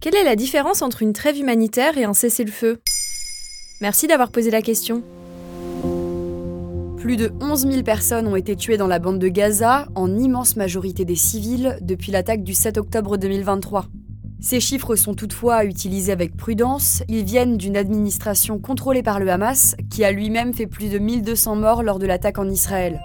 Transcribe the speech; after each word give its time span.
Quelle 0.00 0.14
est 0.14 0.22
la 0.22 0.36
différence 0.36 0.82
entre 0.82 1.02
une 1.02 1.12
trêve 1.12 1.38
humanitaire 1.38 1.98
et 1.98 2.04
un 2.04 2.14
cessez-le-feu? 2.14 2.78
Merci 3.80 4.06
d'avoir 4.06 4.30
posé 4.30 4.48
la 4.48 4.62
question. 4.62 5.02
Plus 6.98 7.16
de 7.16 7.32
11 7.40 7.66
000 7.68 7.82
personnes 7.82 8.28
ont 8.28 8.36
été 8.36 8.54
tuées 8.54 8.76
dans 8.76 8.86
la 8.86 9.00
bande 9.00 9.18
de 9.18 9.26
Gaza, 9.26 9.88
en 9.96 10.16
immense 10.16 10.54
majorité 10.54 11.04
des 11.04 11.16
civils, 11.16 11.78
depuis 11.80 12.12
l'attaque 12.12 12.44
du 12.44 12.54
7 12.54 12.78
octobre 12.78 13.16
2023. 13.16 13.86
Ces 14.40 14.60
chiffres 14.60 14.94
sont 14.94 15.14
toutefois 15.14 15.64
utilisés 15.64 16.12
avec 16.12 16.36
prudence, 16.36 17.02
ils 17.08 17.24
viennent 17.24 17.56
d'une 17.56 17.76
administration 17.76 18.60
contrôlée 18.60 19.02
par 19.02 19.18
le 19.18 19.28
Hamas, 19.28 19.74
qui 19.90 20.04
a 20.04 20.12
lui-même 20.12 20.54
fait 20.54 20.68
plus 20.68 20.90
de 20.90 20.98
1200 20.98 21.56
morts 21.56 21.82
lors 21.82 21.98
de 21.98 22.06
l'attaque 22.06 22.38
en 22.38 22.48
Israël. 22.48 23.00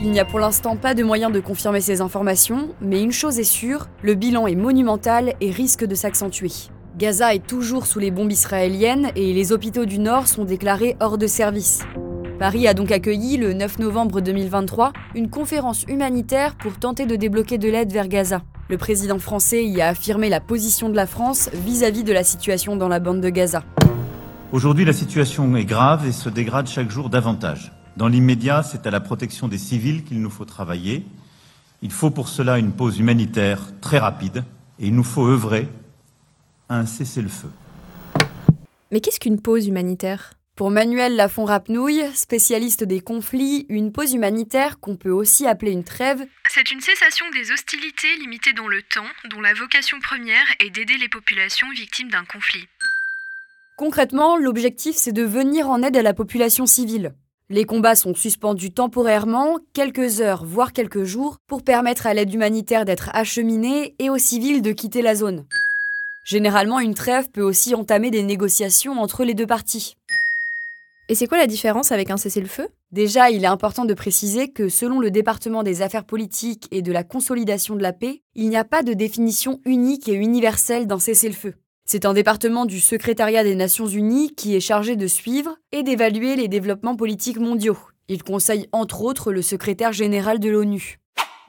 Il 0.00 0.10
n'y 0.10 0.18
a 0.18 0.24
pour 0.24 0.40
l'instant 0.40 0.76
pas 0.76 0.94
de 0.94 1.04
moyen 1.04 1.30
de 1.30 1.40
confirmer 1.40 1.80
ces 1.80 2.00
informations, 2.00 2.74
mais 2.80 3.02
une 3.02 3.12
chose 3.12 3.38
est 3.38 3.44
sûre, 3.44 3.86
le 4.02 4.14
bilan 4.14 4.46
est 4.46 4.56
monumental 4.56 5.34
et 5.40 5.50
risque 5.50 5.84
de 5.84 5.94
s'accentuer. 5.94 6.50
Gaza 6.98 7.34
est 7.34 7.46
toujours 7.46 7.86
sous 7.86 8.00
les 8.00 8.10
bombes 8.10 8.32
israéliennes 8.32 9.10
et 9.16 9.32
les 9.32 9.52
hôpitaux 9.52 9.84
du 9.84 9.98
Nord 9.98 10.26
sont 10.26 10.44
déclarés 10.44 10.96
hors 11.00 11.16
de 11.16 11.26
service. 11.26 11.82
Paris 12.38 12.66
a 12.66 12.74
donc 12.74 12.90
accueilli 12.90 13.36
le 13.36 13.52
9 13.52 13.78
novembre 13.78 14.20
2023 14.20 14.92
une 15.14 15.30
conférence 15.30 15.84
humanitaire 15.84 16.56
pour 16.56 16.78
tenter 16.78 17.06
de 17.06 17.16
débloquer 17.16 17.58
de 17.58 17.68
l'aide 17.68 17.92
vers 17.92 18.08
Gaza. 18.08 18.42
Le 18.68 18.76
président 18.76 19.18
français 19.18 19.64
y 19.64 19.80
a 19.80 19.88
affirmé 19.88 20.28
la 20.28 20.40
position 20.40 20.88
de 20.88 20.96
la 20.96 21.06
France 21.06 21.50
vis-à-vis 21.52 22.02
de 22.02 22.12
la 22.12 22.24
situation 22.24 22.76
dans 22.76 22.88
la 22.88 22.98
bande 22.98 23.20
de 23.20 23.28
Gaza. 23.28 23.62
Aujourd'hui, 24.52 24.84
la 24.84 24.92
situation 24.92 25.54
est 25.56 25.64
grave 25.64 26.06
et 26.06 26.12
se 26.12 26.28
dégrade 26.28 26.66
chaque 26.66 26.90
jour 26.90 27.10
davantage. 27.10 27.72
Dans 27.96 28.08
l'immédiat, 28.08 28.64
c'est 28.64 28.86
à 28.88 28.90
la 28.90 29.00
protection 29.00 29.46
des 29.46 29.58
civils 29.58 30.02
qu'il 30.02 30.20
nous 30.20 30.30
faut 30.30 30.44
travailler. 30.44 31.04
Il 31.80 31.92
faut 31.92 32.10
pour 32.10 32.28
cela 32.28 32.58
une 32.58 32.72
pause 32.72 32.98
humanitaire 32.98 33.60
très 33.80 33.98
rapide 33.98 34.44
et 34.80 34.88
il 34.88 34.94
nous 34.94 35.04
faut 35.04 35.26
œuvrer 35.26 35.68
à 36.68 36.78
un 36.78 36.86
cessez-le-feu. 36.86 37.50
Mais 38.90 39.00
qu'est-ce 39.00 39.20
qu'une 39.20 39.40
pause 39.40 39.68
humanitaire? 39.68 40.32
Pour 40.56 40.70
Manuel 40.70 41.16
Lafont-Rapnouille, 41.16 42.04
spécialiste 42.14 42.84
des 42.84 43.00
conflits, 43.00 43.66
une 43.68 43.92
pause 43.92 44.12
humanitaire, 44.12 44.78
qu'on 44.80 44.96
peut 44.96 45.10
aussi 45.10 45.46
appeler 45.46 45.72
une 45.72 45.82
trêve, 45.82 46.24
c'est 46.48 46.70
une 46.70 46.80
cessation 46.80 47.26
des 47.32 47.50
hostilités 47.50 48.16
limitées 48.20 48.52
dans 48.52 48.68
le 48.68 48.80
temps, 48.82 49.06
dont 49.30 49.40
la 49.40 49.52
vocation 49.54 49.98
première 50.00 50.46
est 50.60 50.70
d'aider 50.70 50.96
les 50.96 51.08
populations 51.08 51.70
victimes 51.70 52.08
d'un 52.08 52.24
conflit. 52.24 52.66
Concrètement, 53.76 54.36
l'objectif 54.36 54.94
c'est 54.96 55.12
de 55.12 55.24
venir 55.24 55.68
en 55.68 55.82
aide 55.82 55.96
à 55.96 56.02
la 56.02 56.14
population 56.14 56.66
civile. 56.66 57.14
Les 57.50 57.66
combats 57.66 57.94
sont 57.94 58.14
suspendus 58.14 58.70
temporairement, 58.70 59.58
quelques 59.74 60.22
heures, 60.22 60.46
voire 60.46 60.72
quelques 60.72 61.04
jours, 61.04 61.36
pour 61.46 61.62
permettre 61.62 62.06
à 62.06 62.14
l'aide 62.14 62.32
humanitaire 62.32 62.86
d'être 62.86 63.10
acheminée 63.12 63.94
et 63.98 64.08
aux 64.08 64.16
civils 64.16 64.62
de 64.62 64.72
quitter 64.72 65.02
la 65.02 65.14
zone. 65.14 65.44
Généralement, 66.24 66.80
une 66.80 66.94
trêve 66.94 67.28
peut 67.28 67.42
aussi 67.42 67.74
entamer 67.74 68.10
des 68.10 68.22
négociations 68.22 68.98
entre 68.98 69.24
les 69.24 69.34
deux 69.34 69.46
parties. 69.46 69.94
Et 71.10 71.14
c'est 71.14 71.26
quoi 71.26 71.36
la 71.36 71.46
différence 71.46 71.92
avec 71.92 72.10
un 72.10 72.16
cessez-le-feu? 72.16 72.68
Déjà, 72.92 73.28
il 73.28 73.44
est 73.44 73.46
important 73.46 73.84
de 73.84 73.92
préciser 73.92 74.48
que 74.48 74.70
selon 74.70 74.98
le 74.98 75.10
département 75.10 75.62
des 75.62 75.82
affaires 75.82 76.06
politiques 76.06 76.66
et 76.70 76.80
de 76.80 76.92
la 76.92 77.04
consolidation 77.04 77.76
de 77.76 77.82
la 77.82 77.92
paix, 77.92 78.22
il 78.34 78.48
n'y 78.48 78.56
a 78.56 78.64
pas 78.64 78.82
de 78.82 78.94
définition 78.94 79.60
unique 79.66 80.08
et 80.08 80.14
universelle 80.14 80.86
d'un 80.86 80.98
cessez-le-feu. 80.98 81.52
C'est 81.86 82.06
un 82.06 82.14
département 82.14 82.64
du 82.64 82.80
secrétariat 82.80 83.44
des 83.44 83.54
Nations 83.54 83.86
Unies 83.86 84.34
qui 84.34 84.56
est 84.56 84.60
chargé 84.60 84.96
de 84.96 85.06
suivre 85.06 85.58
et 85.70 85.82
d'évaluer 85.82 86.34
les 86.34 86.48
développements 86.48 86.96
politiques 86.96 87.38
mondiaux. 87.38 87.78
Il 88.08 88.22
conseille 88.22 88.68
entre 88.72 89.02
autres 89.02 89.32
le 89.32 89.42
secrétaire 89.42 89.92
général 89.92 90.38
de 90.38 90.48
l'ONU. 90.48 90.98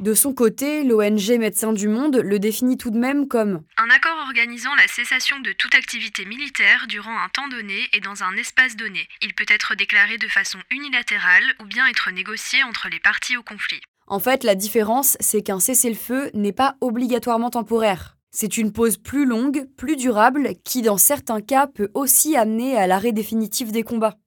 De 0.01 0.13
son 0.13 0.33
côté, 0.33 0.83
l'ONG 0.83 1.39
Médecins 1.39 1.71
du 1.71 1.87
Monde 1.87 2.17
le 2.17 2.37
définit 2.37 2.77
tout 2.77 2.91
de 2.91 2.97
même 2.97 3.29
comme 3.29 3.63
un 3.77 3.89
accord 3.89 4.17
organisant 4.27 4.75
la 4.75 4.89
cessation 4.89 5.39
de 5.39 5.53
toute 5.53 5.73
activité 5.73 6.25
militaire 6.25 6.85
durant 6.89 7.17
un 7.17 7.29
temps 7.29 7.47
donné 7.47 7.87
et 7.93 8.01
dans 8.01 8.23
un 8.23 8.35
espace 8.35 8.75
donné. 8.75 9.07
Il 9.21 9.33
peut 9.33 9.45
être 9.47 9.73
déclaré 9.75 10.17
de 10.17 10.27
façon 10.27 10.59
unilatérale 10.69 11.45
ou 11.61 11.65
bien 11.65 11.87
être 11.87 12.11
négocié 12.11 12.61
entre 12.63 12.89
les 12.91 12.99
parties 12.99 13.37
au 13.37 13.43
conflit. 13.43 13.79
En 14.07 14.19
fait, 14.19 14.43
la 14.43 14.55
différence, 14.55 15.15
c'est 15.21 15.41
qu'un 15.43 15.61
cessez-le-feu 15.61 16.29
n'est 16.33 16.51
pas 16.51 16.75
obligatoirement 16.81 17.49
temporaire. 17.49 18.14
C'est 18.37 18.57
une 18.57 18.73
pause 18.73 18.97
plus 18.97 19.25
longue, 19.25 19.65
plus 19.77 19.95
durable, 19.95 20.55
qui 20.65 20.81
dans 20.81 20.97
certains 20.97 21.39
cas 21.39 21.67
peut 21.67 21.89
aussi 21.93 22.35
amener 22.35 22.75
à 22.75 22.85
l'arrêt 22.85 23.13
définitif 23.13 23.71
des 23.71 23.83
combats. 23.83 24.17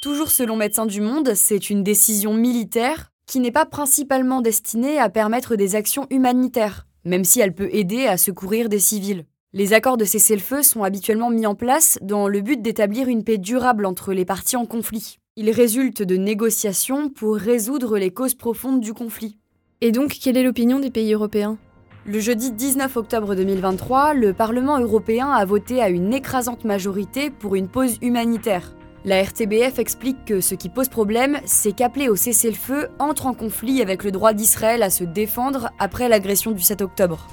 Toujours 0.00 0.30
selon 0.30 0.54
Médecins 0.54 0.86
du 0.86 1.00
Monde, 1.00 1.34
c'est 1.34 1.68
une 1.68 1.82
décision 1.82 2.34
militaire 2.34 3.10
qui 3.26 3.40
n'est 3.40 3.50
pas 3.50 3.66
principalement 3.66 4.42
destinée 4.42 4.96
à 5.00 5.08
permettre 5.08 5.56
des 5.56 5.74
actions 5.74 6.06
humanitaires, 6.10 6.86
même 7.04 7.24
si 7.24 7.40
elle 7.40 7.52
peut 7.52 7.68
aider 7.72 8.06
à 8.06 8.16
secourir 8.16 8.68
des 8.68 8.78
civils. 8.78 9.24
Les 9.52 9.72
accords 9.72 9.96
de 9.96 10.04
cessez-le-feu 10.04 10.62
sont 10.62 10.84
habituellement 10.84 11.30
mis 11.30 11.44
en 11.44 11.56
place 11.56 11.98
dans 12.00 12.28
le 12.28 12.42
but 12.42 12.62
d'établir 12.62 13.08
une 13.08 13.24
paix 13.24 13.38
durable 13.38 13.86
entre 13.86 14.12
les 14.12 14.24
parties 14.24 14.54
en 14.54 14.66
conflit. 14.66 15.18
Ils 15.34 15.50
résultent 15.50 16.04
de 16.04 16.16
négociations 16.16 17.08
pour 17.08 17.34
résoudre 17.34 17.98
les 17.98 18.12
causes 18.12 18.36
profondes 18.36 18.80
du 18.80 18.94
conflit. 18.94 19.36
Et 19.80 19.90
donc, 19.90 20.16
quelle 20.22 20.36
est 20.36 20.44
l'opinion 20.44 20.78
des 20.78 20.92
pays 20.92 21.12
européens? 21.12 21.58
Le 22.04 22.18
jeudi 22.18 22.50
19 22.50 22.96
octobre 22.96 23.36
2023, 23.36 24.14
le 24.14 24.32
Parlement 24.32 24.76
européen 24.80 25.30
a 25.30 25.44
voté 25.44 25.80
à 25.80 25.88
une 25.88 26.12
écrasante 26.12 26.64
majorité 26.64 27.30
pour 27.30 27.54
une 27.54 27.68
pause 27.68 27.98
humanitaire. 28.02 28.72
La 29.04 29.22
RTBF 29.22 29.78
explique 29.78 30.24
que 30.24 30.40
ce 30.40 30.56
qui 30.56 30.68
pose 30.68 30.88
problème, 30.88 31.38
c'est 31.44 31.70
qu'appeler 31.70 32.08
au 32.08 32.16
cessez-le-feu 32.16 32.88
entre 32.98 33.26
en 33.26 33.34
conflit 33.34 33.80
avec 33.82 34.02
le 34.02 34.10
droit 34.10 34.32
d'Israël 34.32 34.82
à 34.82 34.90
se 34.90 35.04
défendre 35.04 35.70
après 35.78 36.08
l'agression 36.08 36.50
du 36.50 36.60
7 36.60 36.82
octobre. 36.82 37.28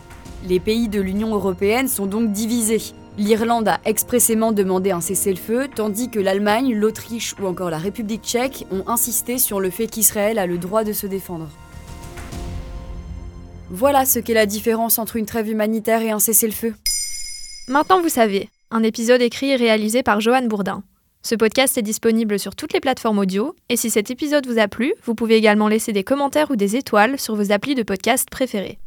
Les 0.47 0.59
pays 0.59 0.87
de 0.87 1.01
l'Union 1.01 1.33
européenne 1.33 1.87
sont 1.87 2.05
donc 2.05 2.31
divisés. 2.31 2.93
L'Irlande 3.17 3.69
a 3.69 3.79
expressément 3.85 4.51
demandé 4.51 4.91
un 4.91 5.01
cessez-le-feu, 5.01 5.67
tandis 5.73 6.11
que 6.11 6.19
l'Allemagne, 6.19 6.75
l'Autriche 6.75 7.33
ou 7.41 7.47
encore 7.47 7.71
la 7.71 7.79
République 7.79 8.23
tchèque 8.23 8.67
ont 8.69 8.87
insisté 8.87 9.39
sur 9.39 9.59
le 9.61 9.71
fait 9.71 9.87
qu'Israël 9.87 10.37
a 10.37 10.45
le 10.45 10.59
droit 10.59 10.83
de 10.83 10.93
se 10.93 11.07
défendre. 11.07 11.47
Voilà 13.71 14.03
ce 14.05 14.17
qu'est 14.17 14.33
la 14.33 14.47
différence 14.47 14.97
entre 14.97 15.15
une 15.15 15.27
trêve 15.27 15.47
humanitaire 15.47 16.01
et 16.01 16.09
un 16.09 16.17
cessez-le-feu. 16.17 16.73
Maintenant 17.67 18.01
vous 18.01 18.09
savez, 18.09 18.49
un 18.71 18.81
épisode 18.81 19.21
écrit 19.21 19.51
et 19.51 19.55
réalisé 19.55 20.01
par 20.01 20.21
Johan 20.21 20.47
Bourdin. 20.47 20.83
Ce 21.21 21.35
podcast 21.35 21.77
est 21.77 21.83
disponible 21.83 22.39
sur 22.39 22.55
toutes 22.55 22.73
les 22.73 22.79
plateformes 22.79 23.19
audio, 23.19 23.55
et 23.67 23.77
si 23.77 23.91
cet 23.91 24.09
épisode 24.09 24.47
vous 24.47 24.57
a 24.57 24.67
plu, 24.67 24.93
vous 25.03 25.13
pouvez 25.13 25.35
également 25.35 25.67
laisser 25.67 25.93
des 25.93 26.03
commentaires 26.03 26.49
ou 26.49 26.55
des 26.55 26.77
étoiles 26.77 27.19
sur 27.19 27.35
vos 27.35 27.51
applis 27.51 27.75
de 27.75 27.83
podcast 27.83 28.27
préférés. 28.31 28.79